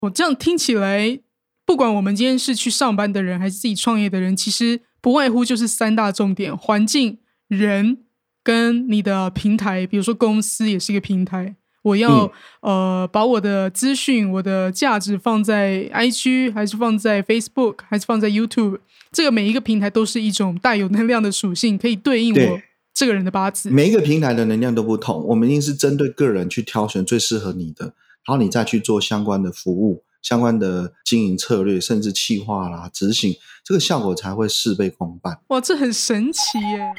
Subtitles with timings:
[0.00, 1.18] 我这样听起来，
[1.66, 7.18] 不管我们今天是去上班的人，还是自己创业的人，其实不外乎就是三大重点：环境、
[7.48, 7.98] 人
[8.42, 9.86] 跟你的平台。
[9.86, 18.78] 比如说公司也是一个平台，我要呃把我的资讯、我的价值放在 IG，还是放在 Facebook，还是放在 YouTube？
[19.10, 22.60] 这个每一个平台都是一种带有能量的属性，可以对应我
[22.94, 23.70] 这个人的八字。
[23.70, 27.94] 每一个平台的能量都不同，我们一定是针对个人去挑选最适合你的。
[28.28, 35.38] 然后你再去做相关的服务、相关的经营策略，甚至企划啦、执行，这个效果才会事倍功半。
[35.46, 36.92] 哇，这很神奇耶！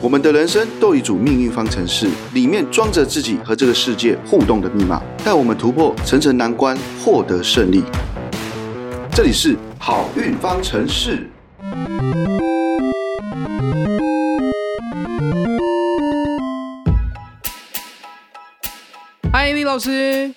[0.00, 7.82] 我们的人生都一组命运方程式，里面装着自己和这个世界互动的密码，带我们突破层层难关，获得胜利。
[9.10, 11.28] 这里是好运方程式。
[19.44, 20.32] 嗨，李老师。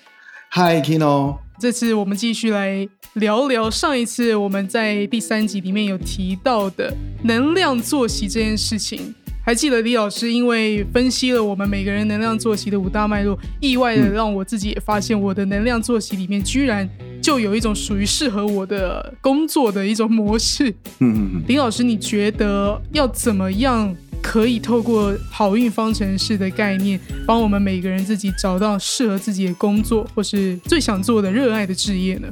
[0.50, 1.38] 嗨，Kino。
[1.58, 9.14] 这次我们继续来聊聊上一次我们在第三集里面有提到的能量作息这件事情。
[9.42, 16.86] 还记得李老师因为分析了我们每个人能量作息的五大脉络，意外的让我自己也发现我的能量作息里面居然
[17.22, 20.68] 就有一种属于适合我的工作的一种模式。
[20.98, 21.44] 嗯嗯嗯。
[21.48, 23.96] 李老师，你觉得要怎么样？
[24.22, 32.28] 可以透过好运方程式的概念，帮我们每个人自己找到适合自己的工作，或是最想做的热爱的职业呢？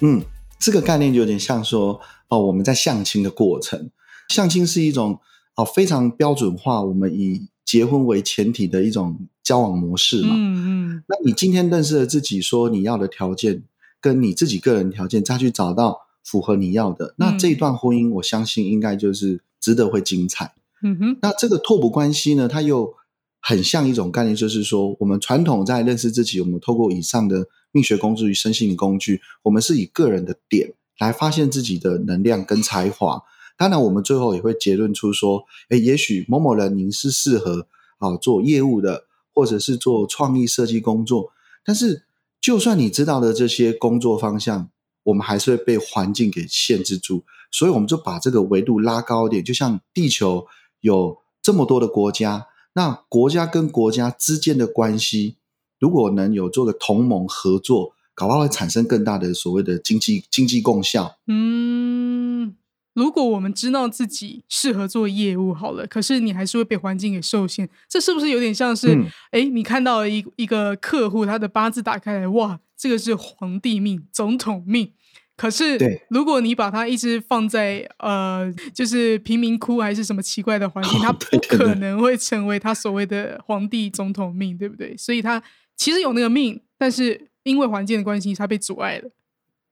[0.00, 0.22] 嗯，
[0.58, 3.90] 这个概念就有点像说哦，我们在相亲的过程，
[4.28, 5.20] 相亲是一种
[5.54, 10.30] 哦非常标准化，我们以结婚为前提的一种交往模式嘛。
[10.32, 11.02] 嗯嗯。
[11.06, 13.62] 那你今天认识了自己，说你要的条件，
[14.00, 20.46] 跟你自己个人条件，再去找到符合你要的，那这一段婚姻，我相信应该就是值得会精彩。
[20.46, 20.50] 嗯
[20.98, 22.94] 哼，那这个拓扑关系呢，它又
[23.40, 33.22] 很像一种概念，就是说，我们传统在认识自己，我们透过以上的命学工具与身心灵工具，我们是以个人的点来发现自己的能量跟才华。
[33.56, 37.66] 当然，我们最后也会结论出说，哎，也许某某人您是适合
[37.98, 41.30] 啊做业务的，或者是做创意设计工作。
[41.64, 42.04] 但是，
[42.40, 44.68] 就算你知道的这些工作方向，
[45.04, 47.24] 我们还是会被环境给限制住。
[47.50, 50.46] 所以，我们就把这个维度拉高一点，就像地球。
[50.86, 55.36] 有这么多的国家，那国家跟国家之间的关系，
[55.80, 61.18] 如果能有做个同盟合作，搞不好会产生更大的所谓的经济经济共效。
[61.26, 62.54] 嗯，
[62.94, 68.96] 如果我们知道自己适合做业务好了，可是你还是会被环境给受限，这是不是有点像是？
[69.32, 74.92] 哎，你看到了一一个客户，他的八字打开来，哇，这个是皇帝命、总统命。
[75.36, 84.96] 可是，如果你把它一直放在呃，就是贫民窟还是什么奇怪的环境，它不可能会成为他所谓的皇帝总统命，对不对？
[84.96, 85.42] 所以他
[85.76, 89.10] 其实有那个命，但是因为环境的关系，他被阻碍了。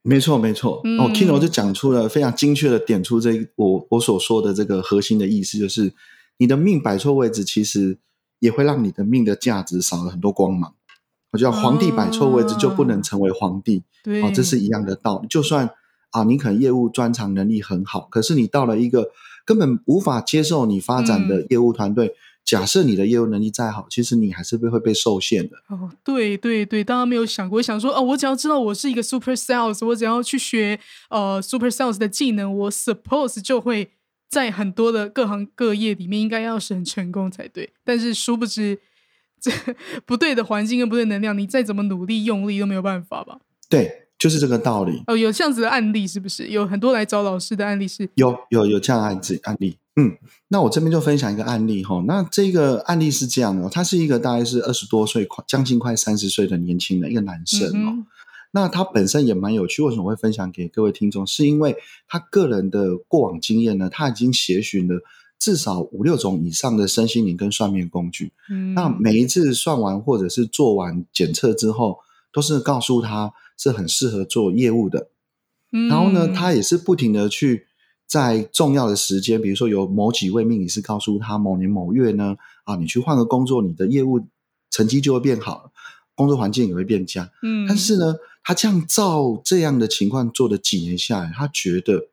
[0.03, 0.83] 没错，没错。
[0.99, 5.95] 哦，Kino 就讲出了非常精确的点出这我我所说的这个核心的意思，就是
[6.37, 7.97] 你的命摆错位置，其实
[8.39, 10.75] 也会让你的命的价值少了很多光芒。
[11.35, 13.83] 我叫皇帝摆错位置就不能成为皇帝，
[14.23, 15.27] 哦，这是一样的道理。
[15.27, 15.69] 就算
[16.11, 19.11] 啊，你可能业务专长能力很好，可是你到了一个
[19.45, 22.15] 根本无法接受你发展的业务团队，
[22.45, 25.57] 假设你的业务能力再好，其实你还是被会被受限的。
[25.71, 30.79] 哦，对对对，大家没有想过，想说哦，我只要知道我是一个 super sales，我只要去学
[31.11, 33.91] 呃 super sales 的技能，我 suppose 就会
[34.31, 37.73] 在很多的各行各业里面应该要是很成功才对。
[37.85, 38.79] 但是殊不知。
[39.45, 39.75] 这
[40.07, 43.39] 不对的环境跟不对能量，你再怎么努力用力都没有办法吧？
[43.69, 45.03] 对，就是这个道理。
[45.07, 46.49] 哦，有这样子的案例是不是？
[46.49, 48.09] 有很多来找老师的案例是？
[48.15, 49.77] 有有有这样案子案例。
[49.97, 50.17] 嗯，
[50.49, 52.03] 那我这边就分享一个案例哈。
[52.07, 58.07] 那这个案例是这样的，他是一个大概是二十多岁，快将近快三十岁的年轻人，一个男生哦。
[58.53, 61.27] 那他本身也蛮有趣，为什么会分享给各位听众？
[61.27, 61.77] 是因为
[62.09, 63.89] 他个人的过往经验呢？
[63.91, 65.01] 他已经协寻了。
[65.45, 68.33] 至少五六种以上的身心灵跟算命工具，
[68.75, 71.99] 那每一次算完或者是做完检测之后，
[72.33, 75.11] 都是告诉他是很适合做业务的。
[75.91, 77.67] 然后呢，他也是不停的去
[78.07, 84.27] 在重要的时间，比如说有某几位命理师告诉他，某年某月呢，啊，你去换个工作，你的业务
[84.71, 85.71] 成绩就会变好了，
[86.15, 87.31] 工作环境也会变佳。
[87.43, 92.09] 嗯，但是呢，他这样照这样的情况做的几年下来，他觉得。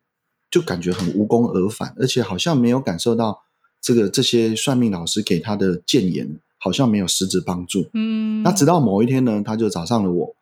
[0.51, 3.42] 就感觉很无功而返，而且好像没有感受到
[3.81, 7.89] 这个这些算命老师给他的谏言，好像没有实质帮助。
[7.94, 10.36] 嗯，那直到某一天呢，他就找上了我。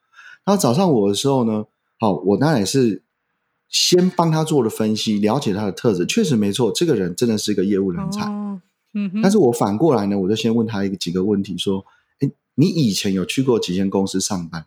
[0.43, 1.65] 他找上我的时候呢，
[1.99, 3.03] 好，我当然也是
[3.69, 8.25] 先帮他做了分析，了解他的特质，确实没错，这个人真的是一个业务人才。
[8.95, 11.85] 嗯，但是我反过来呢，我就先问他一个几个问题，说：，
[12.19, 14.65] 哎，你以前有去过几间公司上班？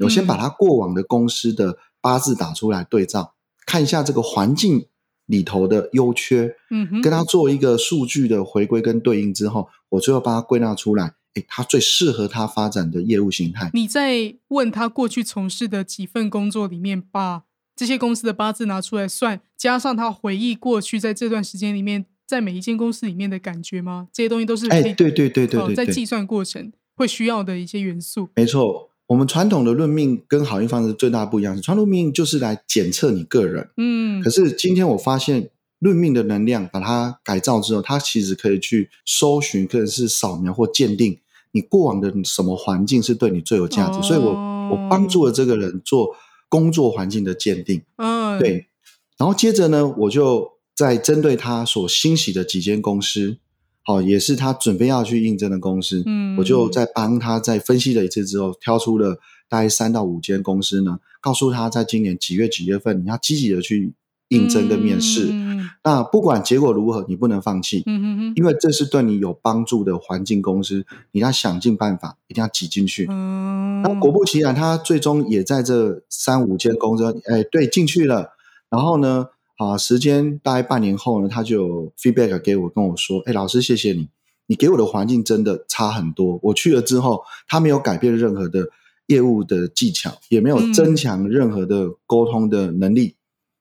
[0.00, 3.34] 我先把他过往的公司的八字打出来对照，
[3.74, 4.86] 看一下这个环境
[5.26, 13.70] 里头的优缺，嗯哼，跟他做一个数据的回归跟对应之后，我最后把它归纳出来，诶，他最适合他发展的业务形态。
[13.74, 17.42] 你在问他过去从事的几份工作里面，把
[17.74, 24.06] 这些公司的八字拿出来算，加上他回忆过去在这段时间里面，在每一间公司里面的感觉吗？
[24.12, 28.28] 这些东西都是哎，可以对对对对哦对对，在计算过程会需要的一些元素。
[28.36, 28.90] 没错。
[29.06, 33.68] 我们传统的论命跟好运方式最大的不一样是，传统命就是来检测你个人。
[33.76, 41.18] 嗯可是今天我发现论命的能量，把它改造之后，它其实可以去搜寻，或者是扫描或鉴定
[41.52, 44.00] 你过往的什么环境是对你最有价值。
[44.00, 44.30] 所以我
[44.70, 46.16] 我帮助了这个人做
[46.48, 47.82] 工作环境的鉴定。
[47.96, 48.66] 嗯，对，
[49.18, 53.36] 然后接着呢，我就在针对他所欣喜的几间公司，
[53.84, 63.92] 好、也是他准备要去应征的公司，嗯我就在帮他在分析了一次之后，挑出了大概三到五间公司呢，告诉他在今年几月几月份你要积极的去
[64.28, 65.28] 应征跟面试。
[65.32, 65.54] 嗯
[65.86, 67.82] 那不管结果如何，你不能放弃。
[67.84, 73.06] 嗯哼哼，因为这是对你有帮助的环境公司，你要想尽办法，一定要挤进去。
[73.10, 78.30] 嗯，然后果不其然，他最终也在这三五间公司，哎，对，进去了。
[78.70, 79.26] 然后呢，
[79.64, 84.08] 啊，时间大概半年后呢，他就 feedback 给我，跟我说，哎，老师，谢谢你，
[84.46, 86.38] 你给我的环境真的差很多。
[86.42, 88.68] 我去了之后，他没有改变任何的
[89.06, 93.16] 业务的技巧，也没有嗯增强任何的沟通的能力，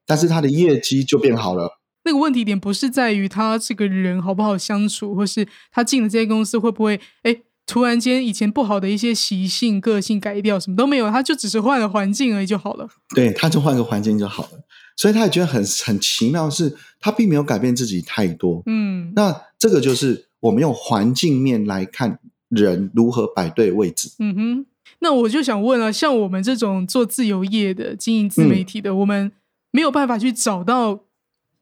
[0.06, 1.80] 但是他的业绩就变好了。
[2.06, 12.90] 那个问题点不是在于他这个人好不好相处，或是他进了这些公司会不会哎突然间以前不好的一些习性、个性改掉，什么都没有，他就只是换了环境而已就好了。
[13.16, 14.50] 对，他就换个环境就好了。
[14.96, 18.62] 所以他也觉得很很奇妙，是他并没有改变自己太多。
[18.66, 22.20] 嗯那这个就是我们用环境面来看
[22.50, 24.12] 人如何摆对位置。
[24.20, 24.66] 嗯哼，
[25.00, 29.32] 那我就想问了，像我们这种做自由业的、经营自媒体的，我们
[29.72, 31.00] 没有办法去找到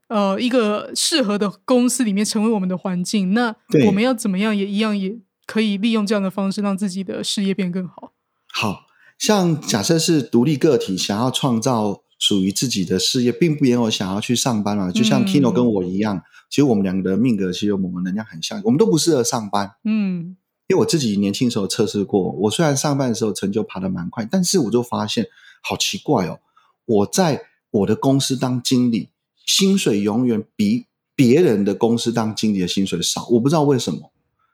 [0.08, 3.56] 呃一个适合的公司里面成为我们的环境，那
[3.86, 8.14] 我们要怎么样也一样也可以利用这样的方式让自己的事业变更好。
[8.52, 8.88] 好
[9.18, 14.92] 像假设是独立个体想要创造属于自己的事业，并不也有想要去上班嘛。
[14.92, 19.72] 就像嗯 Kino 跟我一样，其实我们两个的命格其实有某个能量很像，我们都不适合上班。
[19.84, 20.38] 嗯
[20.68, 25.26] 因为我自己年轻时候测试过，我虽然上班的时候成就爬得蛮快，但是我就发现
[25.62, 26.40] 好奇怪哦，
[26.86, 27.42] 我在
[27.72, 29.10] 我的公司当经理，
[29.46, 34.14] 薪水永远比别人的公司当经理的薪水少，我不知道为什么。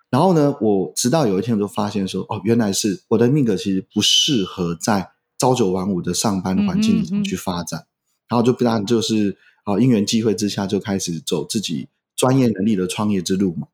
[0.10, 7.86] 然后呢，我直到有一天我就发现说，哦，原来是我的命格其实不适合在朝九晚五的上班环境里头去发展，
[8.28, 13.68] 然后就不然就是啊因缘际会之下就开始走自己专业能力的创业之路嘛。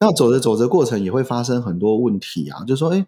[0.00, 3.06] 那走着走着过程也会发生很多问题啊，就说，哎，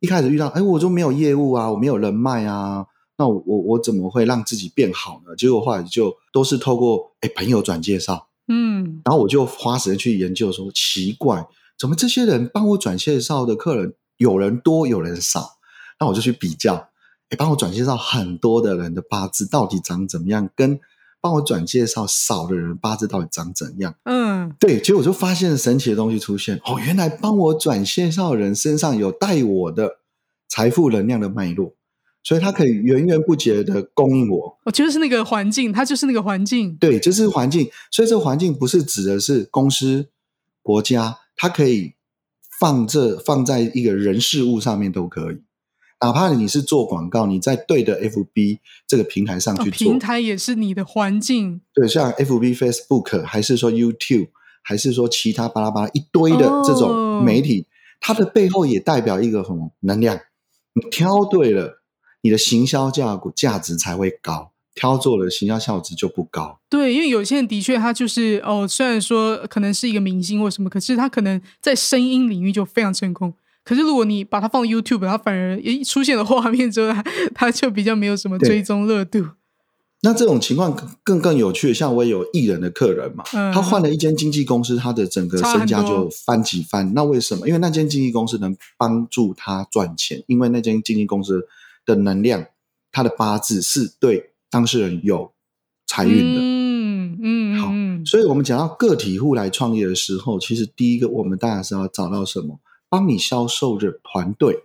[0.00, 2.86] 一开始遇到，哎，我就没有业务啊，我没有人脉啊，
[3.16, 5.36] 那我我我怎么会让自己变好呢？
[5.36, 11.46] 结果后来就都是透过哎朋友转介绍，嗯然后我就花时间去研究说，奇怪，
[11.78, 15.58] 怎么这些人帮我转介绍的客人有人多有人少？
[16.00, 16.88] 那我就去比较，
[17.30, 20.78] 哎，帮我转介绍很多的人的八字到底长怎么样，跟
[21.20, 23.94] 帮我转介绍少的人八字到底长怎样？
[24.04, 26.60] 嗯对，结果我就发现神奇的东西出现。
[26.64, 29.98] 哦，原来帮我转介绍的人身上有带我的
[30.46, 31.74] 财富能量的脉络，
[32.22, 34.58] 所以他可以源源不绝的供应我。
[34.64, 36.76] 我觉得是那个环境，它就是那个环境。
[36.76, 40.06] 对，就是环境，所以这个环境不是指的是公司、
[40.62, 41.94] 国家，它可以
[42.60, 45.38] 放这放在一个人事物上面都可以。
[46.00, 54.28] 哪怕你是做广告，你在对的 FB 这个平台上哦去做，平台也是你的环境，对，像 FB、Facebook，还是说 YouTube，
[54.62, 57.66] 还是说其他巴拉巴拉一堆的这哦种媒体，
[57.98, 60.18] 它的背后也代表一个什么能量？
[60.74, 61.82] 你挑对了，
[62.20, 66.60] 你的行销价价值才会高；挑错了，行销效值就不高。
[66.68, 73.32] 对，因为有些人的确他就是哦，虽然说可能是一个明星或什么，可是他可能在声音领域就非常成功。
[73.66, 77.02] 可是如果你把它放 YouTube，它反而一出现了画面之后，它
[77.34, 79.26] 它就比较没有什么追踪热度。
[80.02, 86.92] 那这种情况更更更有趣，像我也有艺人的客人嘛，嗯他换了一间经纪公司，他的整个身价差很多就翻几番。
[86.94, 87.48] 那为什么？
[87.48, 91.48] 因为那间经纪公司能帮助他赚钱，因为那间经纪公司
[91.84, 92.46] 的能量，
[92.92, 95.32] 他的八字是对当事人有
[95.88, 96.40] 财运的。
[96.40, 104.64] 嗯嗯好嗯所以，我们讲到个体户来创业的时候，其实第一个我们当然是要找到什么，帮你销售的团队。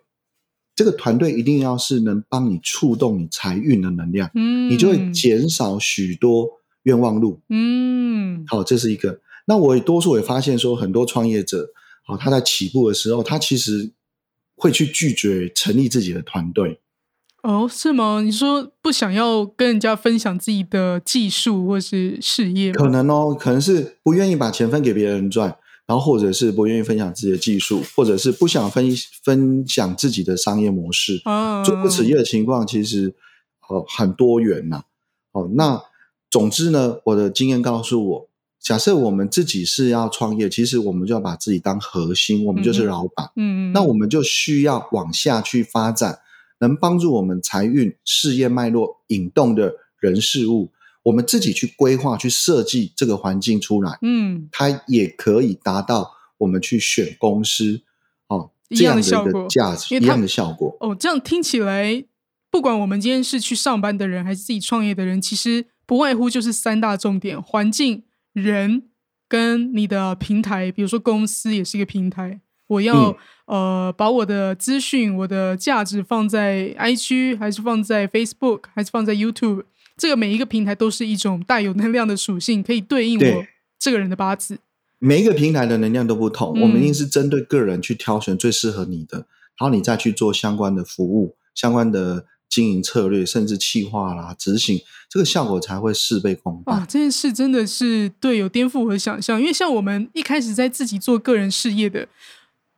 [0.73, 6.49] 这个团队一定要是能帮你触动你财运的能量，嗯，你就会减少许多
[6.83, 7.41] 愿望路。
[7.49, 9.19] 嗯好，这是一个。
[9.45, 11.69] 那我也多数也发现说，很多创业者，
[12.03, 13.91] 好，他在起步的时候，他其实
[14.55, 16.79] 会去拒绝成立自己的团队。
[17.43, 18.21] 哦，是吗？
[18.23, 22.71] 你说不想要跟人家分享自己的技术或是事业？
[22.71, 28.91] 可能哦，可能是不愿意把钱分给别人赚，然后或者是不愿意分享自己的技术，或者是不想分
[29.23, 31.21] 分享自己的商业模式。
[31.25, 33.13] 啊，做不此业的情况其实
[33.67, 34.83] 呃很多元呐。
[35.31, 35.81] 哦，那
[36.29, 43.31] 总之呢，我的经验告诉我，假设我们自己是要创业，其实我们就要把自己当核心，我们就是老板。
[43.35, 46.19] 嗯嗯，那我们就需要往下去发展。
[46.59, 50.69] 能帮助我们财运、事业脉络引动的人事物，
[51.03, 57.81] 我们自己去规划、去设计这个环境出来，嗯，它也可以达到我们去选公司
[58.27, 60.77] 哦这样的一个价值，一样的效果。
[60.79, 62.03] 哦，这样听起来，
[62.49, 68.03] 不管我们今天是去上班的人，还是自己创业的人，其实不外乎就是三大重点：环境、
[68.33, 68.83] 人
[69.27, 70.71] 跟你的平台。
[70.71, 72.41] 比如说，公司也是一个平台。
[72.67, 73.17] 我要
[73.47, 79.63] 呃把我的资讯、我的价值放在 IG，还是放在 Facebook，还是放在 YouTube？
[80.01, 83.45] 这个每一个平台都是一种带有能量的属性，可以对应我
[83.77, 84.57] 这个人的八字。
[84.97, 89.17] 每一个平台的能量都不同，我们一定是针对个人去挑选最适合你的，
[89.59, 96.79] 然后你再去做相关的服务、相关的经营策略，甚至企划啦、执行，这个效果才会事倍功半。
[96.79, 102.07] 啊，这件事真的是对有颠覆我的想象，因为像我们一开始在自己做个人事业的。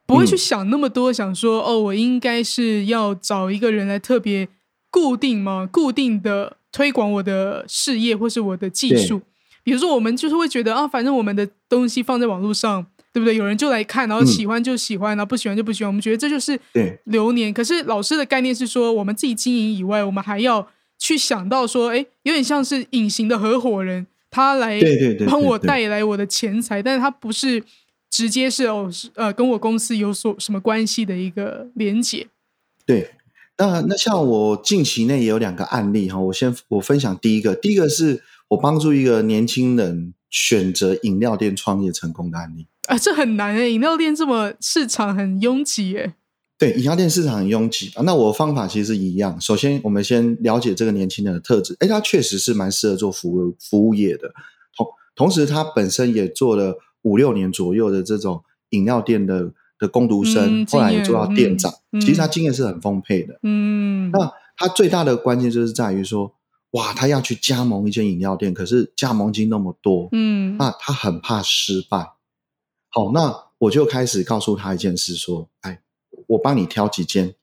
[0.05, 4.49] 不会去想那么多，想说哦，我应该是要找一个人来特别
[4.91, 5.65] 固定吗？
[5.71, 9.21] 固定的推广我的事业或是我的技术。
[9.63, 13.37] 比如说，我们就是会觉得啊，反正我们的东西放在网络上，对不对？
[13.37, 15.89] 有人就来看，然后喜欢就喜欢，然后不喜欢就不喜欢。
[15.89, 16.59] 我们觉得这就是
[17.05, 17.53] 流年。
[17.53, 20.67] 可是老师的概念是说，我们自己经营以外，我们还要
[20.99, 24.81] 去想到说，哎，有点像是隐形的合伙人，他来
[25.25, 27.63] 帮我带来我的钱财，但是他不是。
[28.15, 32.27] 直接是哦，是呃，跟我公司有所什么关系的一个连接。
[32.85, 33.09] 对，
[33.57, 42.67] 那那像我近期内也有两个案例哈，我先我分享第一个，第一个是我帮助一个年轻人选择饮料店创业成功的案例。
[42.87, 46.13] 啊，这很难诶，饮料店这么市场很拥挤诶。
[46.57, 48.03] 对，饮料店市场很拥挤啊。
[48.03, 54.33] 那我的方法其实一样，首先我们先了解这个年轻人的特质，哎，他确实是蛮适合做服务服务业的，
[54.75, 56.77] 同同时他本身也做了。
[57.03, 59.51] 五六年左右的这种饮料店的
[59.83, 63.37] 的工读生，后来也做到店长，其实他经验是很丰沛的。
[63.43, 66.33] 嗯，那他最大的关键就是在于说，
[66.71, 72.13] 哇，他要去加盟一间饮料店，可是加盟金那么多，嗯，那他很怕失败。
[72.87, 75.81] 好，那我就开始告诉他一件事，说，哎，
[76.27, 77.35] 我帮你挑几间，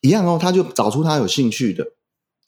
[0.00, 1.84] 一样哦，他就找出他有兴趣的，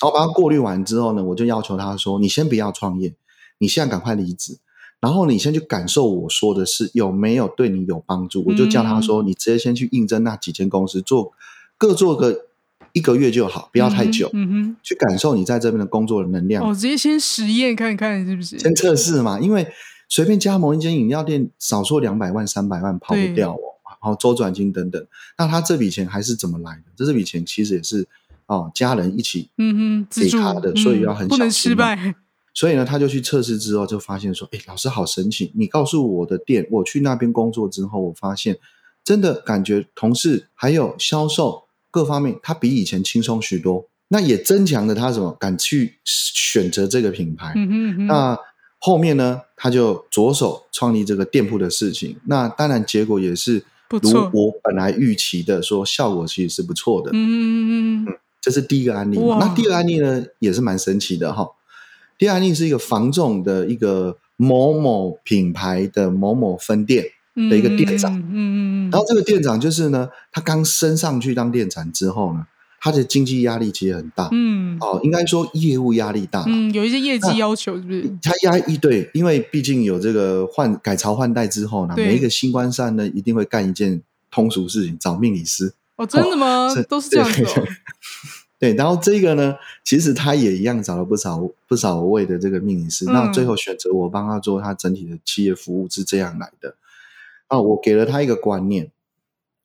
[0.01, 3.15] 然后把他过滤完之后呢，我就要求他说，你先不要创业，
[3.59, 4.59] 你现在赶快离职。
[5.01, 11.33] 然后你先去感受我说的是有没有对你有帮助，我就叫他说，你直接先去应征那几间公司做，
[11.77, 12.47] 各做个
[12.93, 14.31] 一个月就好，不要太久。
[14.33, 16.65] 嗯哼，去感受你在这边的工作的能量。
[16.65, 18.59] 哦，直接先实验看看是不是？
[18.59, 19.67] 先测试嘛，因为
[20.09, 23.59] 随便加盟一间饮料店，少说两百万、三百万跑不掉哦。
[24.03, 25.03] 然后周转金等等，
[25.39, 26.83] 那他这笔钱还是怎么来的？
[26.95, 28.07] 这这笔钱其实也是
[28.45, 32.15] 哦，家人一起嗯哼给他的，所以要很不能失败。
[32.55, 35.51] 所以呢，他就去测试之后，就发现说：“哎，老师好神奇！
[35.57, 38.59] 你告诉我的店，我去那边工作之后，我发现
[39.03, 43.89] 真的感觉同事还有销售各方面，他比以前轻松许多。
[44.09, 47.55] 那也增强了他什么敢去选择这个品牌。
[48.07, 48.39] 那
[48.79, 52.17] 后面呢，他就着手创立这个店铺的事情。
[52.27, 57.11] 那当然结果也是如我本来预期的，说效果其实是不错的。
[57.13, 59.19] 嗯嗯嗯，这是第一个案例。
[59.19, 61.49] 那第二个案例呢，也是蛮神奇的哈。”
[62.19, 67.05] 第二例是一个房仲的一个某某品牌的某某分店
[67.51, 72.47] 的一个店长，嗯嗯嗯，然后这个店长就是呢，他刚升上去当店长之后呢，
[72.81, 78.17] 他的经济压力其实很大，嗯，哦，应该说业务压力大，嗯，有一些业绩要求是不是？
[78.23, 85.75] 他压一对，因为毕竟有这个换改朝换代之后呢，每一个新官上呢，一定会干一件通俗事情，找命理师。
[85.97, 86.69] 哦，真的吗？
[86.89, 87.45] 都是这样子。
[88.65, 89.55] 对，然后这个呢，
[89.85, 96.75] 其实他也一样找了不少不少位的这个命理师，那最后选择我帮他做他整体的企业服务是这样来的。
[97.49, 98.91] 啊，我给了他一个观念，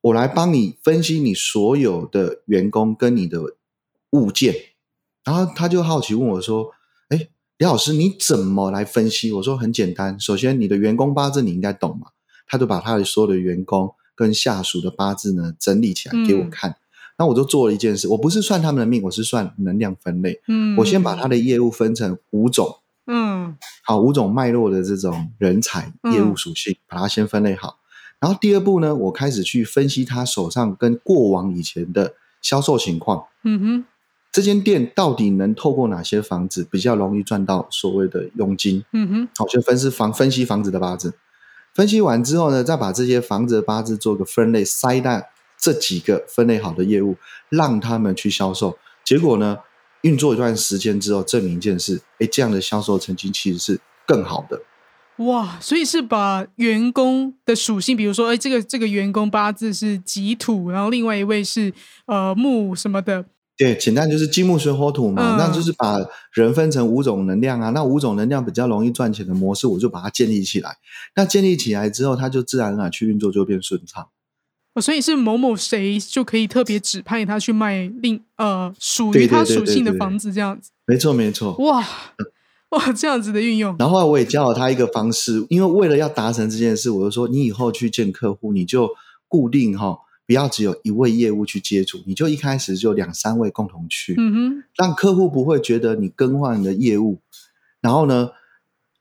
[0.01, 3.55] 我来帮你分析你所有的员工跟你的
[4.09, 4.53] 物件，
[5.23, 6.71] 然后他就好奇问我说
[7.07, 12.07] ：“哎，李老师，你怎么来分析？”我说：“很简单，首先你的员工八字你应该懂嘛。”
[12.45, 16.75] 他就把他的所有的员工跟下属的八字呢整理起来给我看。
[17.19, 20.39] 那我就做了一件事，我不是算他们的命，我是算能量分类。
[20.47, 27.77] 嗯，我先把他的业务分成五种，嗯，好，五种脉络的这种人才业务属性，把它先分类好。
[28.21, 33.25] 然后第二步呢，我开始去分析他手上跟过往以前的销售情况。
[33.43, 33.85] 嗯哼，
[34.31, 38.85] 这间店到底能透过哪些房子比较容易赚到所谓的佣金？
[38.93, 41.13] 嗯哼，好，就分析房分析房子的八字。
[41.73, 45.21] 分析完之后呢，再把这些房子的八字做个分类，筛到
[45.59, 47.17] 这几个分类好的业务，
[47.49, 48.77] 让他们去销售。
[49.03, 49.57] 结果呢，
[50.01, 54.61] 运作一段时间之后，证明一件事：哎，这样的销售成绩其实是更好的。
[55.17, 61.73] 哇，所以是把员工的属性，比如说，哎，这个这个员工八字是己土，然后另外一位是
[62.05, 63.25] 呃木什么的。
[63.57, 65.97] 对，简单就是金木水火土嘛，嗯那就是把
[66.31, 70.77] 人分成五种能量啊，那五种能量比较容易赚钱的模式，我就把它建立起来。
[71.15, 74.07] 那建立起来之后，它就自然而然去运作就会变顺畅。
[74.79, 80.71] 哦，所以是某某谁就可以特别指派他去卖另呃属于他属性的房子这样子。
[80.85, 81.53] 没错，没错。
[81.57, 81.85] 哇
[82.69, 88.89] 哇，这样子的运用，然后后来我也教了他一个方式，因为为了要达成这件事，我就说你以后去见客户，你就
[89.27, 97.19] 固定哈、不要只有一位业务去接触，你就一开始就两三位共同去，嗯哼，让客户不会觉得你更换你的业务。
[97.81, 98.29] 然后呢，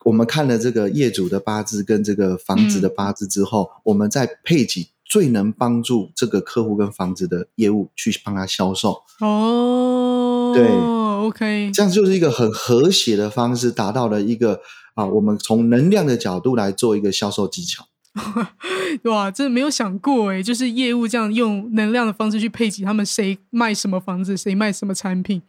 [0.05, 14.61] 我们看了这个业主的八字跟这个房子的八字之后，我们再配给最能帮助这个客户跟房子的业务去帮他销售，哦，对，OK，这样就是一个很和谐的方式，达到了一个
[14.95, 17.87] 啊，我们从能量的角度来做一个销售技巧。
[19.05, 25.41] 哇，真的没有想过哎，就是业务这样用能量的方式去配给他们，谁卖什么房子，谁卖什么产品，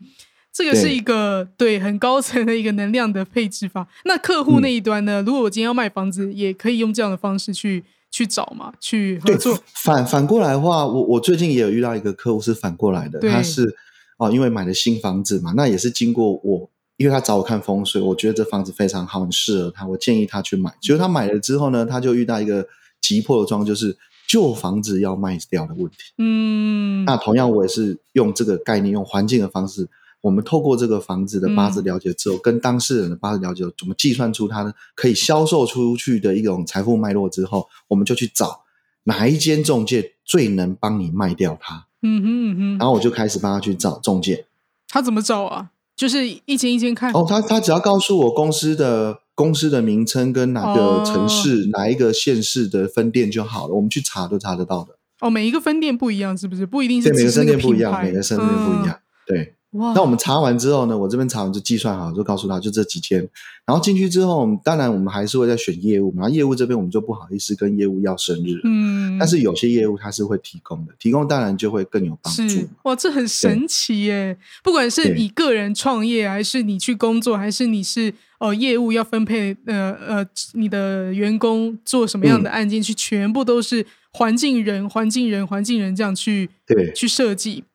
[0.53, 3.87] 这个是一个对很高层的一个能量的配置法。
[4.05, 5.23] 那客户那一端呢？
[5.25, 13.75] 如果我今天要卖房子，也可以用这样的方式去去找嘛，去合对作。，反反过来的话，我我最近也有遇到一个客户是反过来的，他是
[14.17, 20.73] 哦，因为买了新房子嘛，那也是经过我，因为他找我看风水，我觉得这房子非常好，很适合他，我建议他去买。
[20.81, 22.67] 结果他买了之后呢，他就遇到一个
[22.99, 23.97] 急迫的状况，就是
[24.27, 25.97] 旧房子要卖掉的问题。
[26.17, 29.87] 嗯，那同样，我也是用这个概念，用环境的方式，
[30.21, 38.63] 我们透过这个房子的八字嗯了解之后，跟当事人的八字了解，怎么计算出他的可以销售出去的一种财富脉络之后，我们就去找
[39.03, 44.45] 哪一间中介最能帮你卖掉它，嗯哼嗯哼，然后我就开始帮他去找中介。
[44.87, 45.71] 他怎么找啊？
[45.95, 47.11] 就是一间一间看。
[47.13, 54.97] 哦，他他只要告诉我公司的公司的名称跟哪个城市、哪一个县市的分店就好了，我们去查都查得到的。
[55.19, 56.65] 哦，每一个分店不一样，是不是？
[56.65, 58.99] 不一定是对，每个分店不一样，每个分店不一样。
[59.27, 63.19] 对，嗯哇，那我们查完之后呢，我这边查完就计算好，就告诉他就这几间。
[63.67, 66.23] 然后进去之后，当然我们还是会再选业务嘛。
[66.23, 72.67] 然后业务这边我们就不好意思跟业务要生日，嗯，但是有些业务它是会提供的，提供当然就会更有帮助是。
[72.83, 74.35] 哇，这很神奇耶！
[74.63, 87.65] 不管是你个人创业，还是你去工作，还是你是呃业务要分配呃呃你的员工做什么样嗯的案件，去全部都是环境人、环境人、环境人这样去对，去设计。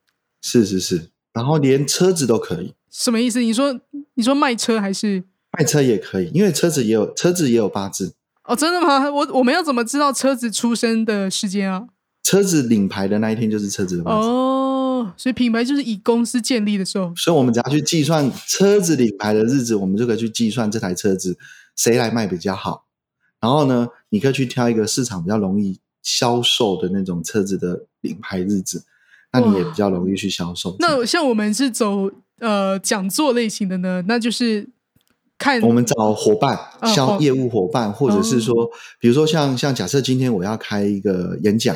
[0.41, 3.41] 是是是，然后连车子都可以，什么意思？
[3.41, 3.79] 你说
[4.15, 5.23] 你说卖车还是？
[5.51, 9.09] 卖车也可以，因为车子也有车子也有八字，哦，真的吗？
[9.11, 11.87] 我我们要怎么知道车子出生的时间啊？
[12.23, 14.27] 车子领牌的那一天就是车子的八字。
[14.27, 21.37] 哦，所以品牌就是以公司建立的时候，所以，我们只要去计算车子领牌的日子，我们就可以去计算这台车子
[21.75, 22.85] 谁来卖比较好。
[23.39, 28.83] 然后呢，你可以去挑一个市场比较容易销售的那种车子的领牌日子，
[29.39, 30.75] 那你也比较容易去销售。
[30.79, 34.69] 那像我们是走呃讲座类型的呢，那就是
[35.37, 36.57] 看我们找伙伴
[36.93, 38.69] 销业务伙伴，或者是说，
[38.99, 41.75] 比如说像像假设今天我要开一个演讲，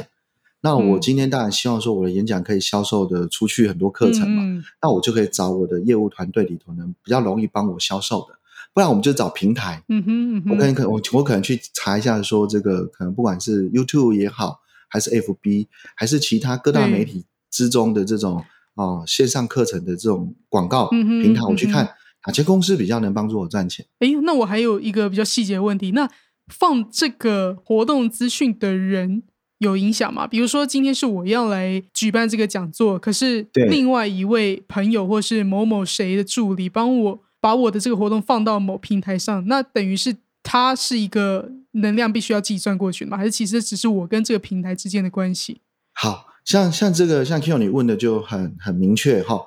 [0.61, 1.01] 那我嗯。
[1.01, 8.35] 今天当然希望说我的演讲可以销售的出去很多课程嘛，嗯那我就可以找我的业务团队里头呢比较容易帮我销售的，
[8.73, 9.83] 不然我们就找平台。
[9.87, 18.43] 嗯哼嗯哼，我可能可我我可能去查一下，说这个可能不管是 YouTube 也好，还是 FB，还是其他各大媒体之中的这种
[18.75, 23.85] 哦线上课程的这种广告平台，我去看哪些公司比较能帮助我赚钱。
[23.99, 26.09] 哎，那我还有一个比较细节的问题，那
[26.47, 29.23] 放这个活动资讯的人
[29.59, 30.25] 有影响吗？
[30.25, 43.17] 比如说今天是我要来举办这个讲座，可是另外一位朋友或是某某谁的助理帮我把我的这个活动放到某平台上，那等于是它是一个能量必须要计算过去的吗？
[43.17, 45.61] 还是其实只是我跟这个平台之间的关系？
[45.93, 49.39] 好像像这个像 Q 你问的就很很明确哈。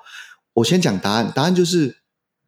[0.53, 1.97] 我先讲答案，答案就是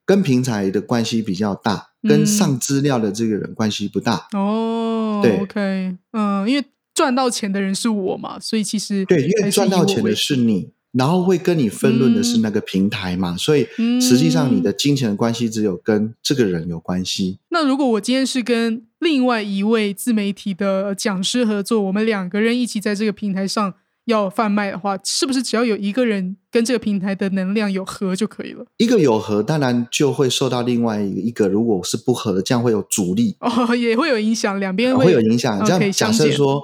[0.06, 4.30] 跟平台的关系比较大，跟嗯上资料的这个人关系不大。
[4.32, 6.64] 哦，对，OK，嗯，因为
[6.94, 13.68] 赚到钱的人是我嘛，所以其实对，因为赚到钱的是你，然后会跟你分论的是那个平台嘛，所以
[14.00, 17.40] 实际上你的金钱的关系只有跟这个人有关系。
[17.50, 23.74] 那如果我今天是跟另外一位自媒体的讲师合作，我们两个人一起在这个平台上
[24.06, 28.66] 要贩卖的话，是不是只要有一个人跟这个平台的能量有合就可以了？
[28.78, 35.64] 一个有合，当然就会受到另外一个，如果是不合，这样会有阻力哦，也会有影响，两边会有影响。
[35.66, 36.62] 这样假设说，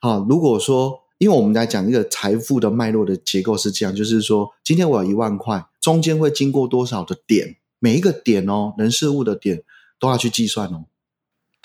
[0.00, 1.04] 好，如果说。
[1.18, 9.62] 因为我们来讲一个财富的脉络的结构是这样，就是说，今天我有一万块，中间会经过多少的点，每一个点哦，人事物的点
[10.00, 10.84] 都要去计算哦。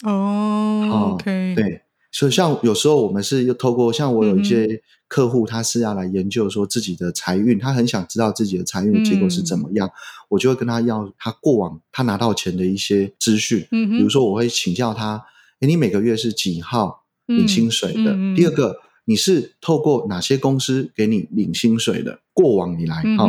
[0.04, 9.92] 哦，OK，对，所以像有时候我们是又透过像我有一些客户，他是要来研究说自己的财运，他很想知道自己的财运的结果是怎么样，
[10.30, 15.26] 我就会跟他要他过往他拿到钱的一些资讯，嗯，比如说我会请教他，
[15.60, 18.16] 哎，你每个月是几号领薪水的？
[18.34, 18.78] 第二个。
[19.06, 22.20] 你是透过哪些公司给你领薪水的？
[22.32, 23.28] 过往以来，哈。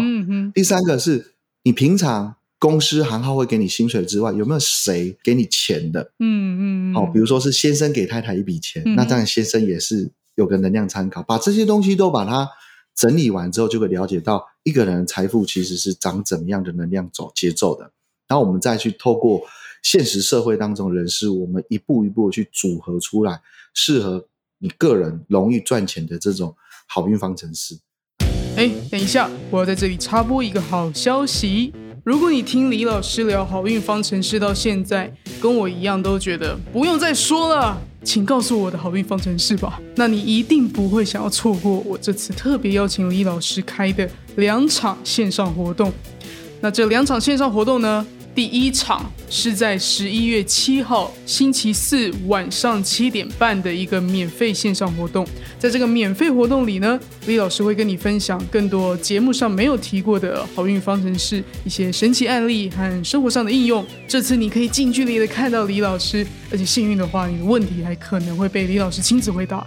[0.53, 6.13] 第三个是你平常公司行号会给你薪水之外，有没有谁给你钱的？
[6.19, 6.95] 嗯嗯。
[6.95, 11.23] 好，比如说是先生给太太一笔钱，那这样先生也是有个能量参考。
[11.23, 12.49] 把这些东西都把它
[12.95, 17.93] 整理完之后，就会了解到一个人财富其实是长怎么样的能量走节奏的。
[18.27, 19.43] 然后我们再去透过
[19.83, 23.41] 现实社会当中人事，我们一步一步去组合出来
[23.75, 24.27] 适合。
[24.63, 26.55] 你个人容易赚钱的这种
[26.87, 27.79] 好运方程式。
[28.57, 31.73] 哎，等一下，我要在这里插播一个好消息。
[32.11, 35.09] 如果你听李老师聊好运方程式到现在，
[35.41, 39.81] 跟我一样都觉得不用再说了，请告诉我的好运方程式吧。
[39.95, 45.93] 那你一定不会想要错过我这次特别邀请李老师开的两场线上活动。
[46.61, 48.05] 那这两场线上活动呢？
[48.33, 55.27] 第一场是在十一月七号星期四晚上七点半的一个免费线上活动，
[55.59, 63.85] 在这个免费活动里呢，李老师会跟你分享更多节目上没有提过的好运方程式、一些神奇案例和生活上的应用。
[64.07, 69.67] 这次你可以近距离的看到李老师，而且幸运的话，你的问题还可能会被李老师亲自回答。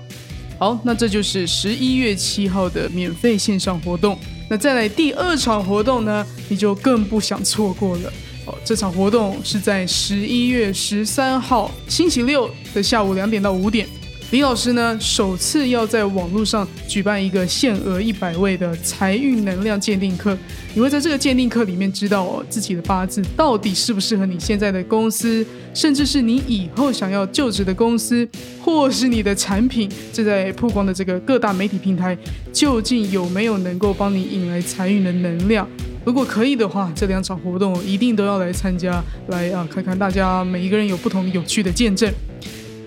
[0.58, 4.18] 好，那这就是十一月七号的免费线上活动。
[4.50, 8.14] 那再来第二场活动呢，你就更不想错过了。
[8.46, 13.88] 哦，这场活动是在十一月十三号星期六的下午两点到五点。
[14.32, 20.36] 李老师呢，首次要在网络上举办一个限额一百位的财运能量鉴定课。
[20.74, 28.28] 你会在这个鉴定课里面知道哦，自己的八字到底适不适合你现在的公司，甚至是你以后想要就职的公司，
[28.60, 32.18] 或是你的产品正在曝光的这个各大媒体平台，
[32.52, 35.68] 究竟有没有能够帮你引来财运的能量。
[36.06, 42.12] 如果可以的话，这两场活动一定都要来参加，来啊看看大家每一个人有不同有趣的见证。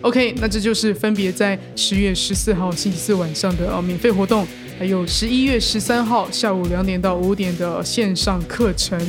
[0.03, 4.47] OK，那这就是分别在十月十四号星期四晚上的啊免费活动，
[4.79, 9.01] 还有十一月十三号下午两点到五点的线上课程。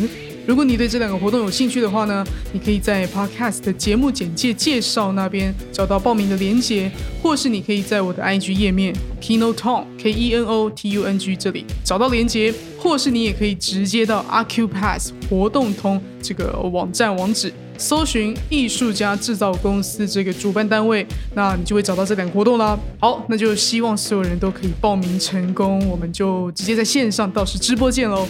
[0.47, 6.89] 如果你对这两个活动有兴趣的话呢，你可以在 Podcast 的节目简介介绍那边找到报名的链接，
[7.21, 21.05] 或是你可以在我的 IG 页面 Keno Tong K E N O T U N G 这里找到链接，或是你也可以直接到 Arcupass 活动通这个网站网址，搜寻艺术家制造公司这个主办单位，
[21.36, 22.79] 那你就会找到这两个活动啦。
[23.01, 28.25] 好，那就希望所有人都可以报名成功，我们就直接在线上到时直播见喽。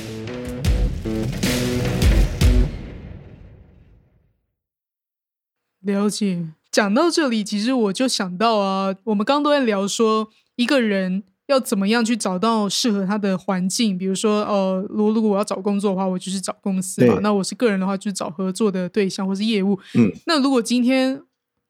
[5.88, 13.98] 了解，讲到这里，其实我就想到啊，我们刚刚都在聊说，一个人要怎么样去找到适合他的环境。
[13.98, 19.80] 比如说，呃，如如果我要找工作的话，我就是找公司嘛；那我是个人的话，就是找合作的对象或是业务。
[19.96, 21.24] 嗯，那如果今天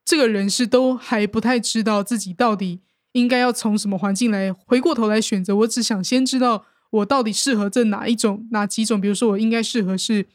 [0.04, 9.00] 这个人是都还不太知道自己到底应该要从什么环境来回过头来选择，我只想先知道我到底适合这哪一种、哪几种。
[9.00, 10.26] 比如说，我应该适合是。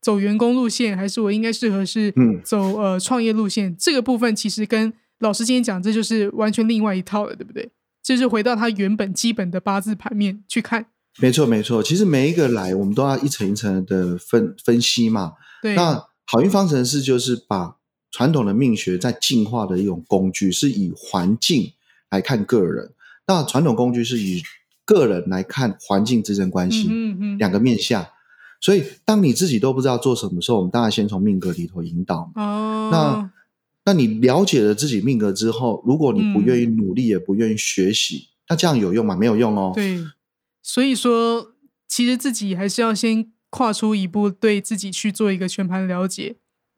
[0.00, 3.76] 走员工路线，还是我应该适合是走呃创业路线？
[3.76, 7.70] 这个部分其实跟老师今天讲，这就是完全另外一套了，对不对？
[8.02, 10.86] 就是回到他原本基本的八字盘面去看。
[11.18, 11.82] 没错，没错。
[11.82, 15.34] 其实每一个来，我们都要一层一层的分分析嘛。
[15.60, 15.74] 对。
[15.74, 17.76] 那好运方程式就是把
[18.10, 21.72] 传统的命学在进化的一种工具，是以环境
[22.08, 22.94] 来看个人。
[23.26, 24.42] 那传统工具是以
[24.86, 28.06] 个人来看环境之间关系，嗯嗯，两个面相。
[28.60, 32.30] 所以，当你自己都不知道做什么时候，我们当然先从命格里头引导。
[32.34, 33.30] 哦，那
[33.86, 39.16] 那你了解了自己命格之后，如果你不愿意努力，也不愿意学习，那这样有用吗？
[39.16, 39.72] 没有用哦。
[39.74, 40.04] 对，
[40.62, 41.54] 所以说，
[41.88, 46.36] 其实自己还是要先跨出一步，对自己去做一个全盘了解，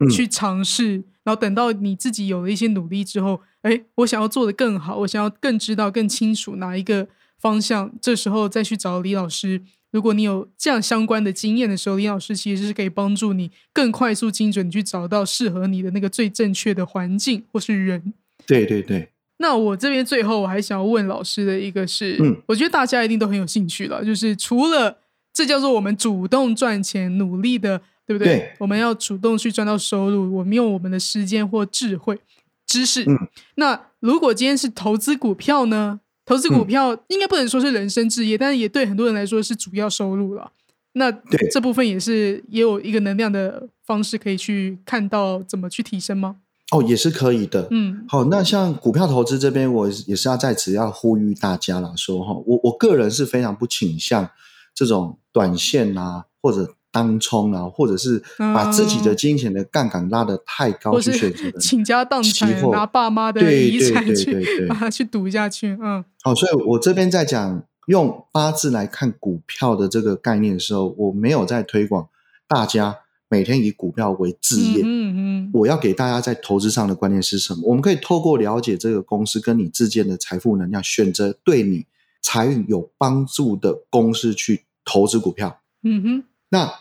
[0.09, 7.07] 去尝试，然后等到你自己有了一些努力之后，哎，我想要做的更好，我想要更知道、更清楚哪一个。
[7.39, 9.63] 方向，这时候再去找李老师。
[9.93, 18.11] 如果你有这样相关的经验的时候，林老师其实是可以帮助你更快速、精准去找到适合你的那个最正确的环境或是人。
[18.47, 19.09] 对对对。
[19.37, 24.97] 那我这边最后我还想要问老师的一个是，嗯，我觉得大家一定都很有兴趣了，就是除了
[25.31, 28.37] 这叫做我们主动赚钱、努力的，对不对？
[28.37, 28.53] 对。
[28.57, 32.19] 我们要主动去赚到收入，我们用我们的时间或智慧、
[32.65, 33.03] 知识。
[33.03, 33.27] 嗯。
[33.55, 35.99] 那如果今天是投资股票呢？
[36.25, 40.51] 投资股票应该不能说是人生置业，但是也对很多人来说是主要收入了。
[40.93, 41.11] 那
[41.51, 46.37] 这部分也是也有一个能量的方式可以去看到怎么去提升吗？
[46.71, 47.67] 哦，也是可以的。
[47.71, 54.29] 嗯，好，那像股票投资这边，我也是要在此要呼吁大家啦，说哈，我我个人是非常不倾向
[54.73, 56.75] 这种短线啊，或者。
[56.93, 66.05] 当冲啊，或者是把自己的金钱的杠杆拉得太高，去选择倾家荡产拿爸妈的遗产去把它去赌下去，嗯。
[66.21, 72.07] 好，所以我这边在讲用八字来看股票的这个概念的时候，我没有在推广
[72.47, 74.83] 大家每天以股票为置业。
[74.85, 75.51] 嗯嗯。
[75.53, 77.61] 我要给大家在投资上的观念是什么？
[77.63, 81.87] 我们可以透过了解这个公司跟你之间的财富能量，选择对你
[82.21, 85.59] 财运有帮助的公司去投资股票。
[85.81, 86.23] 嗯哼。
[86.53, 86.71] 那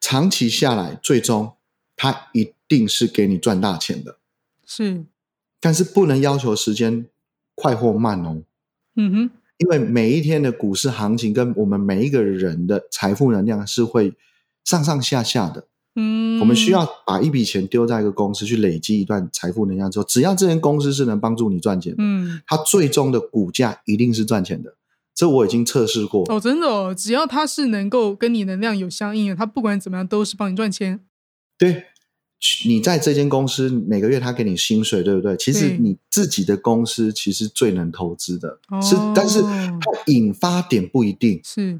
[0.00, 1.52] 长期下来，最终
[1.94, 4.16] 它一定是给你赚大钱的。
[4.66, 5.04] 是，
[5.60, 7.06] 但是不能要求时间
[7.54, 8.42] 快或慢哦。
[8.96, 14.14] 嗯哼，因为每一天的股市行情跟我们每一个人的财富能量是会
[14.64, 15.68] 上上下下的。
[15.94, 24.74] 嗯，我们需要把一笔钱丢在一个公司去累积一段财富能量之后，只要这间公司是能帮助你赚钱，嗯，它最终的股价一定是赚钱的。
[25.20, 30.98] 这我已经测试过哦，真的哦，只要它是能够跟你能量有相应的，它不管怎么样都是帮你赚钱。
[31.58, 31.84] 对，
[32.64, 35.36] 你在这间公司每个月他给你薪水，对不对？
[35.36, 41.78] 其实你自己的公司其实最能投资的，是，但是它引发点不一定是，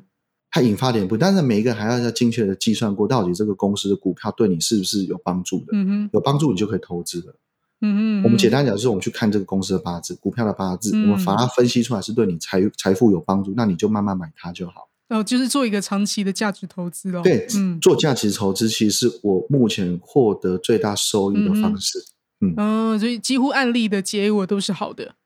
[0.50, 5.68] 它引发点不，但是每一个还要要精确的计算过，到底这个公司的股票对你是不是有帮助的？
[5.72, 7.34] 嗯哼，有帮助你就可以投资了。
[7.82, 14.88] 嗯嗯我们简单讲就是，我们去看这个公司的八字、股票的八字，我们把它分析出来是对你财财富有帮助，那你就慢慢买它就好。
[15.08, 17.22] 哦，就是做一个长期的价值投资咯。
[17.22, 17.46] 对，
[17.80, 21.98] 做价值投资其实是我目前获得最大收益的方式。
[22.40, 25.16] 嗯，嗯，所以几乎案例的结果都是好的。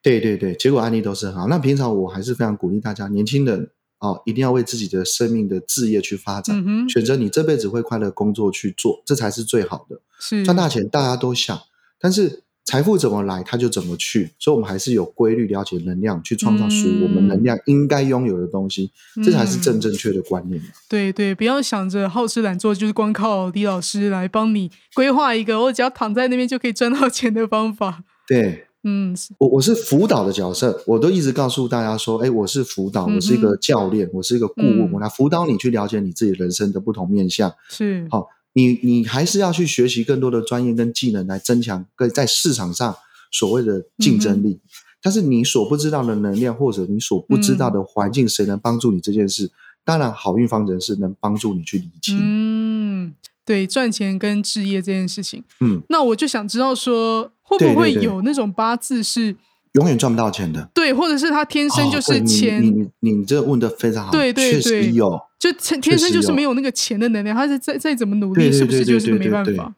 [0.00, 1.48] 对对对，结果案例都是很好。
[1.48, 10.00] 那平常我还是非常鼓励大家，年轻人哦，一定要为自己的生命的置业去发展，选择你这辈子会快乐工作去做，这才是最好的。
[10.20, 11.58] 是赚大钱，大家都想。
[12.02, 18.90] 但是财富怎么来，它就怎么去，所以我们还是有规律了解能量，去创造属于我们能量应该拥有的东西，
[19.24, 20.62] 这才是正正确的观念。
[20.88, 28.04] 对对，不要想着好吃懒做，就是光靠李老师来帮你规划一个，我只要躺在那边就可以赚到钱的方法。
[28.28, 37.52] 对，嗯，我我是辅导的角色，我都一直告诉大家说，哎，我是辅导，我是一个教练，我是一个顾问，我来辅导你去了解你自己人生的不同面向。
[37.68, 38.28] 是好。
[38.54, 42.94] 你你还是要去学习更多的专业跟技能来增强跟在市场上
[43.30, 44.60] 所谓的竞争力，
[45.02, 49.50] 但是你所不知道的能量或者你所不知道的环境，谁能帮助你这件事？
[49.84, 52.18] 当然，好运方程式能帮助你去理清。
[52.20, 59.36] 嗯，对，赚钱跟置业这件事情，嗯，那我就想知道说，会不会有那种八字是？
[59.72, 62.62] 永远赚不到钱的，对，或者是他天生就是钱。
[62.62, 69.74] 你你你这问的非常好，对对对，确实有，就天天生就是没有那个钱的能量，他是再再怎么努力，是不是就是没办法？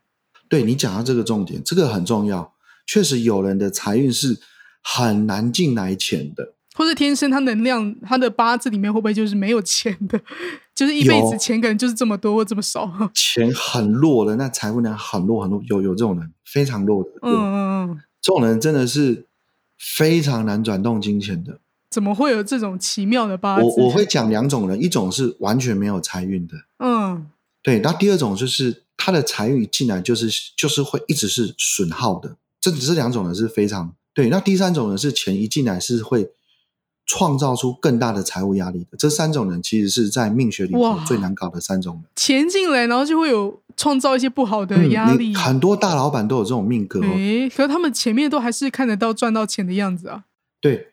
[0.46, 2.52] 对你讲到这个重点，这个很重要。
[2.86, 4.38] 确实有人的财运是
[4.82, 10.20] 很难进来钱的，或者天生他能量他的八字里面会不会就是没有钱的？
[10.76, 19.26] 就是一辈子钱可能就是这么多或这么少， 钱很弱的，那财富量很弱很弱，有有这种人非常弱的，嗯嗯嗯，这种人真的是。
[19.76, 21.58] 非常难转动金钱的，
[21.94, 23.62] 怎么会有这种奇妙的八字？
[23.62, 27.30] 我我会讲两种人，一种是完全没有财运的，嗯，
[27.62, 27.78] 对。
[27.78, 34.28] 那第二种就是他的财运进来就是就是会一直是损耗的，这只是两种人是非常对。
[34.28, 36.32] 那第三种人是钱一进来是会
[37.06, 38.96] 创造出更大的财务压力的。
[38.98, 42.04] 这三种人其实是在命学里头最难搞的三种人。
[42.16, 43.60] 钱进来，然后就会有。
[43.76, 47.00] 创造一些不好的压力，很多大老板都有这种命格。
[47.02, 50.22] 哎，可是他们前面都还是看得到赚到钱的样子啊。
[50.60, 50.92] 对，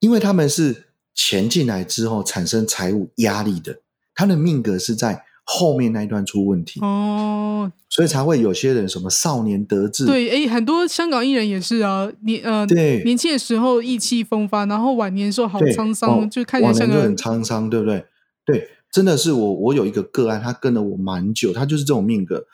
[0.00, 3.80] 因为他们是钱进来之后产生财务压力的，
[4.14, 10.06] 他的命格是在后面那一段出问题哦，所以才会有些人什么少年得志。
[10.06, 18.04] 对，哎，很多香港艺人也是啊，年呃，对，年轻的时候意气风发，然后晚年时候好沧桑，就看起来像个很沧桑，对不对？
[18.44, 18.68] 对。
[18.92, 22.44] 真的是我，我有一个个案，他跟了我蛮久，他就是这种命格。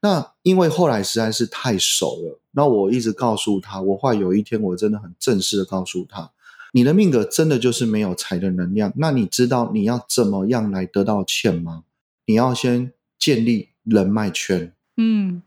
[0.00, 6.32] 那因为后来实在是太熟了，那我一直告诉他，我话有一天我真的很正式的告诉他，
[6.76, 11.84] 你的命格真的就是没有财的能量，那你知道你要怎么样来得到钱吗？
[12.26, 15.42] 你要先建立人脉圈，嗯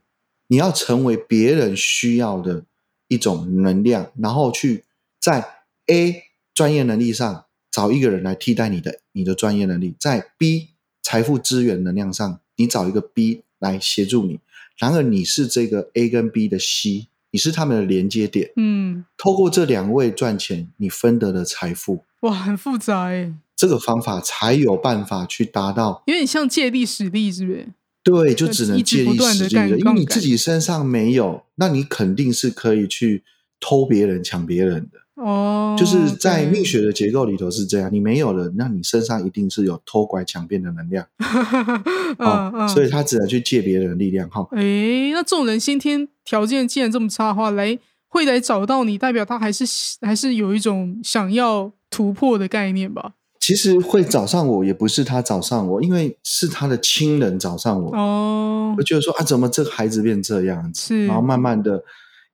[0.46, 2.64] 你要成为别人需要的
[3.08, 4.84] 一种能量，然后去
[5.20, 6.22] 在 A
[6.54, 10.68] 专业能力上找一个人来替代你的你的专业能力，在 B
[11.02, 14.40] 财富资源能量上，你找一个 B 来协助你。
[14.78, 18.50] 然而你是这个 A 跟 B 的 C，你是他们的连接点。
[18.56, 26.02] 嗯，透过这两位赚钱，你分得的财富，哇，很复杂哎，这个方法才有办法去达到。
[26.06, 27.68] 有点像借力使力，是不是？
[28.02, 33.22] 对，就只能借力使力了，因为你自己身上没有，那你肯定是可以去
[33.60, 34.98] 偷别人、抢别人的。
[35.18, 41.04] 哦，就是在对命学的结构里头是这样，你没有了，那你身上一定是有偷拐强骗的能量
[42.72, 44.46] 所以他只能去借别人的力量哈。
[44.52, 47.78] 诶，那这种人先天条件既然这么差的话，来
[48.08, 49.64] 会来找到你，代表他还是
[50.02, 53.12] 还是有一种想要突破的概念吧？
[53.40, 57.96] 其实会找上我，也不是他找上我，因为是他的亲人找上我。
[57.96, 61.06] 哦我，觉得说啊，怎么这个孩子变这样子？
[61.06, 61.82] 然后慢慢的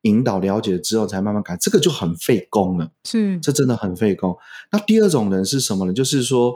[0.05, 2.91] 引导了解之后，才慢慢改，这个就很费工了。
[3.05, 4.35] 是，这真的很费工。
[4.73, 5.93] 那第二种人是什么呢？
[5.93, 6.55] 就是说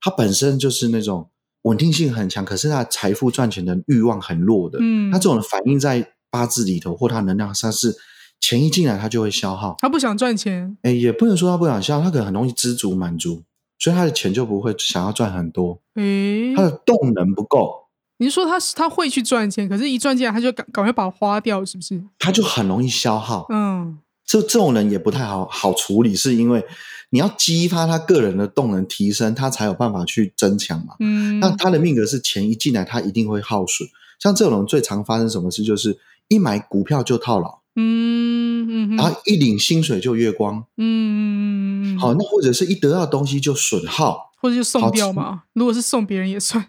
[0.00, 1.30] 他本身就是那种
[1.62, 4.78] 稳定性很强，可是他财富赚钱的欲望很弱的。
[4.80, 7.96] 嗯，那这种人反映在八字里头或他能量上是
[8.40, 9.74] 钱一进来他就会消耗。
[9.78, 13.42] 他不想赚钱，哎，也不能说他不想消耗，他可能很容易知足满足，
[13.78, 17.87] 所以他的钱就不会想要赚很多，诶他，的动能不够，
[18.18, 22.00] 你是说他是他会去赚钱，可是一赚进来他就赶赶快把它花掉，是不是？
[22.18, 23.46] 他就很容易消耗。
[23.48, 26.64] 嗯，这这种人也不太好好处理，是因为
[27.10, 30.94] 你要激发他个人的动能提升，他才有办法去增强嘛。
[31.00, 33.88] 嗯，那他的命格是钱一进来，他一定会耗损。
[34.18, 40.64] 像这种人最常发生什么事，就是一买股票就套牢，嗯嗯然后一领薪水就月光。
[40.76, 44.32] 嗯嗯，好，那或者是一得到东西就损耗。
[44.40, 45.42] 或者就送掉嘛。
[45.52, 46.64] 如果是送别人也算，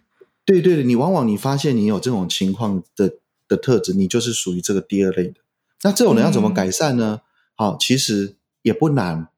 [0.50, 3.14] 对对的，你往往你发现你有这种情况的
[3.48, 5.36] 的特质，你就是属于这个第二类的。
[5.84, 7.22] 那这种人要怎么嗯改善呢？
[7.56, 9.30] 好，其实也不难，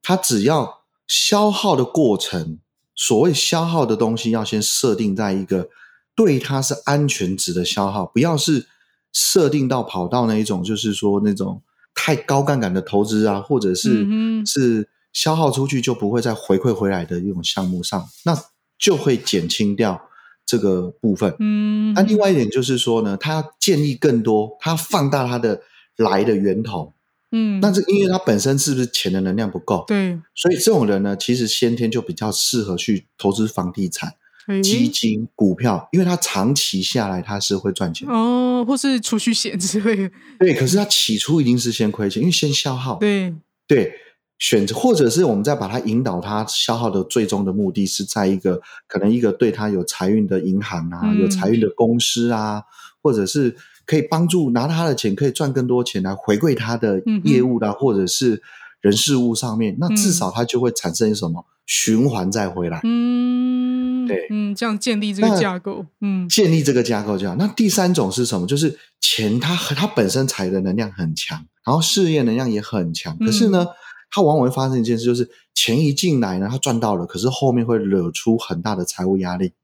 [0.00, 2.58] 他只要消耗的过程，
[2.94, 5.68] 所谓消耗的东西，要先设定在一个
[6.14, 8.66] 对他是安全值的消耗，不要是
[9.12, 11.62] 设定到跑到那一种，就是说那种
[11.94, 18.36] 太高杠杆的投资啊，或者是、嗯是消耗出去就不会再回馈回来的一种项目上，那
[18.76, 20.08] 就会减轻掉
[20.46, 21.34] 这个部分。
[21.38, 25.62] 嗯，那另外一点就是说呢，他要建立更多，他放大他的
[25.96, 26.92] 来的源头。
[27.36, 34.14] 嗯，那这因为他本身是不是钱的能量不够，对，所以这种人呢，其实先天就比较适合去投资房地产、
[34.46, 38.08] 诶基金、股票，因为他长期下来他是会赚钱。
[38.08, 42.98] 哦，或是储蓄险之类的，对，可是他起初一定是先亏钱，因为先消耗。
[42.98, 43.34] 对，
[43.66, 43.92] 对，
[44.38, 52.62] 选择或者是我们再把它引导他消耗的最终的目的是在一个可能一个对他有财运的银行啊，嗯有财运的公司啊，
[53.02, 58.42] 或者是可以帮助拿他的钱可以赚更多钱来回馈他的业务啦、或者是
[58.80, 62.80] 人事物上面，那至嗯少他就会产生什么循环再回来。
[62.82, 67.36] 嗯，对嗯，这样建立这个架构，嗯建立这个架构就好。
[67.36, 68.46] 那第三种是什么？
[68.46, 73.16] 就是钱它它本身财的能量很强，然后事业能量也很强。
[73.18, 73.66] 可是嗯呢，
[74.14, 79.54] 它往往会发生一件事，就是钱一进来呢，他赚到了，可是后面会惹出很大的财务压力。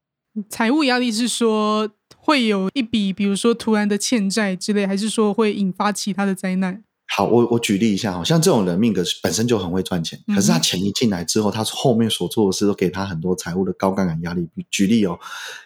[0.48, 6.82] 财务压力是说会有一笔，比如说突然的欠债之类，还是说会引发其他的灾难？
[7.12, 14.48] 好，我我举例一下，好像这种人命格本身就很会赚钱，可是他钱一进来之后，他后面所做的事都给他很多财务的高杠杆压力。
[14.68, 15.18] 举例哦，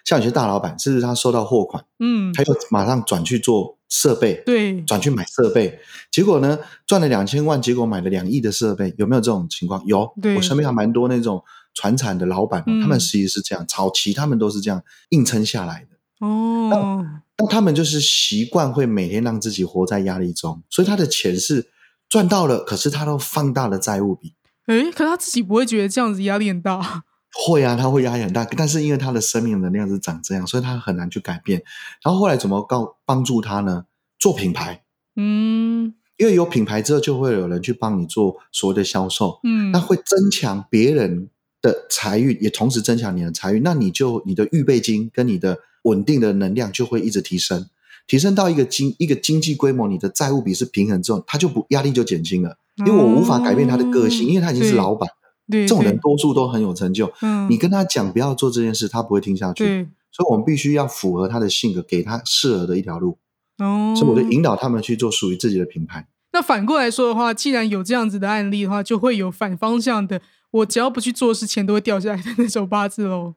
[0.05, 5.78] 像有些大老板，甚至他收到货款，嗯，他就马上转去做设备，对，转去买设备，
[6.11, 9.80] 结果呢赚了两千万，结果买了两亿的设备，有没有这种情况？
[9.87, 11.40] 有，我身边还蛮多那种
[11.74, 16.26] 传产的老板、他们实际是这样，早期他们都是这样硬撑下来的。
[16.26, 17.07] 哦，
[17.38, 21.68] 那他们就是习惯会每天让自己活在压力中，所以他的钱是
[22.09, 24.35] 赚到了，可是他都放大了债务比。
[24.66, 27.04] 诶，可他自己不会觉得这样子压力很大，
[27.35, 31.62] 会啊，他会压力很大，但是因为他的生命能量是长这样，所以他很难去改变。
[32.03, 33.87] 然后后来怎么告帮助他呢？
[34.18, 34.83] 做品牌，
[35.16, 39.41] 嗯因为有品牌之后，就会有人去帮你做所谓的销售。
[39.43, 41.28] 嗯，那会增强别人
[41.61, 43.62] 的财运，也同时增强你的财运。
[43.64, 47.68] 那你就你的预备金跟你的稳定的能量就会一直提升，
[48.07, 52.57] 提升到一个经一个经济规模，你的债务比是平衡之后，他就不压力就减轻了。
[52.76, 55.24] 因为我无法改变他的个性，哦因为他已经是老板了。
[55.51, 57.12] 对这种人多数都很有成就。
[57.22, 59.64] 嗯，你跟他讲不要做这件事，他不会听下去。
[59.64, 63.18] 对所以我们必须要符合他的性格，给他适合的一条路。
[63.59, 66.09] 哦，所以我就引导他们去做属于自己的品牌。
[66.32, 70.20] 那反过来说的话，既然有这样子的案例的话，就会有反方向的，
[70.51, 73.34] 我只要不去做事，钱都会掉下来的那种八字喽。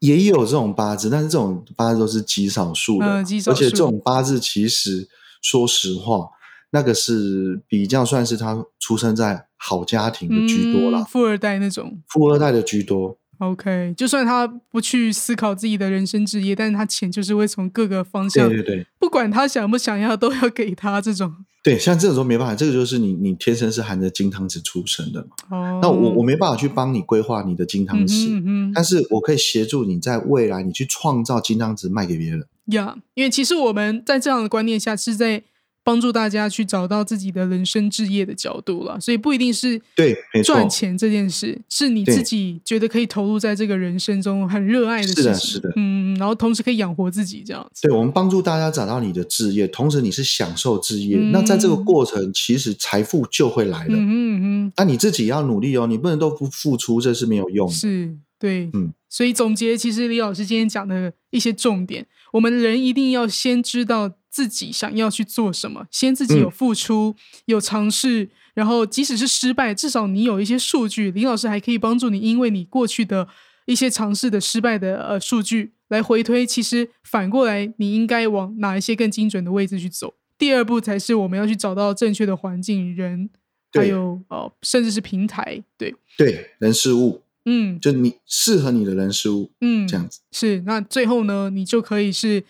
[0.00, 5.08] 也有这种八字，但是这种八字都是极少数的，嗯极少数而且这种八字其实
[5.40, 6.28] 说实话，
[6.70, 11.98] 那个是比较算是他出生在好家庭的居多啦，嗯富二代那种。
[12.08, 13.16] 富二代的居多。
[13.38, 21.34] OK，就算他不去思考自己的人生职业，但是他钱就是会从各个方向，对对对不管他想不想要，都要给他这种。
[21.62, 25.56] 对，像这种时候没办法，这个就是你你天生是含着金汤匙出生的嘛。
[25.56, 32.46] 哦，那我我没办法去帮你规划你的金汤嗯匙，哼嗯哼但是我可以协助你在未来你去创造金汤匙卖给别人。
[32.66, 35.42] 呀因为其实我们在这样的观念下是在
[35.84, 47.86] 帮助大家去找到自己的人生置业的角度了，所以不一定是对赚钱这件事，是你自己觉得可以投入在这个人生中很热爱的事是情，的是的嗯，然后同时可以养活自己这样子。
[47.86, 51.18] 对，我们帮助大家找到你的置业，同时你是享受置业。
[51.18, 53.96] 嗯那在这个过程，其实财富就会来了。
[53.96, 57.74] 嗯哼嗯哼，那你自己要努力哦，你不能都不付出，这是没有用的。
[57.74, 66.50] 是对，嗯，所以总结，其实李老师今天讲的一些重点，我们人一定要先知道自己想要去做什么，先自己有嗯。
[66.50, 67.14] 付出、
[67.46, 73.28] 有尝试，然后即使是失败，至少你有一些数据，林老师还可以帮助你，因为你过去的
[73.66, 80.14] 一些尝试的失败的呃数据来回推，其实反过来你应该往哪一些更精准的位置去走。
[80.36, 83.30] 第二步才是我们要去找到正确的环境、人，
[83.72, 87.78] 还有呃甚至是平台，对，对，人事物，嗯。
[87.78, 90.18] 就你适合你的人事物，嗯，这样子。
[90.32, 92.42] 是，那最后呢，你就可以是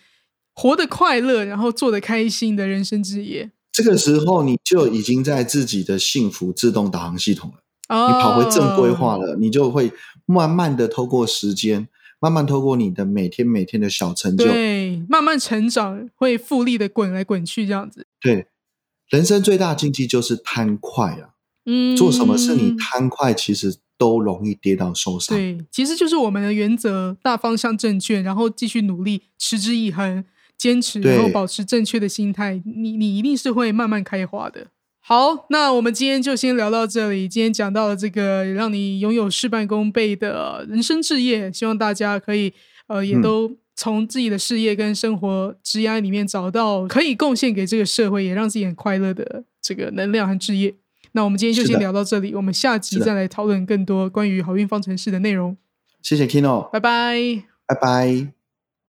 [0.54, 3.50] 活得快乐，然后做得开心的人生之业。
[3.72, 7.56] 这个时候，你就已经在自己的幸福自动导航系统了。
[7.88, 9.92] 哦，你跑回正规化了，你就会
[10.26, 11.88] 慢慢的透过时间，
[12.20, 18.06] 慢慢透过你的每天每天的小成就，对，慢慢成长，会复利的滚来滚去这样子。
[18.20, 18.46] 对，
[19.10, 21.34] 人生最大禁忌就是贪快啊！
[21.66, 25.36] 嗯，做什么事你贪快，其实都容易跌倒受伤。
[25.36, 30.24] 对，其实就是我们的原则大方向正确，然后继续努力，持之以恒，
[30.56, 34.66] 坚持，然后保持正确的心态，你你一定是会慢慢开花的。
[35.00, 37.28] 好，那我们今天就先聊到这里。
[37.28, 42.54] 今天讲到了这个让你拥有事半功倍的人生置业，希望大家可以
[42.86, 50.74] 呃也嗯都从自己的事业跟生活职业里面找到可以贡献给这个社会，也让自己很快乐的这个能量和置业。
[51.12, 55.54] 那我们今天就先聊到这里，我们下集再来讨论更多关于好运方程式的内容。
[56.00, 57.44] 谢谢 Kino，拜拜。
[57.66, 58.33] 拜拜。